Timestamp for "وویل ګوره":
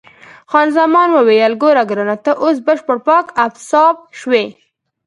1.13-1.83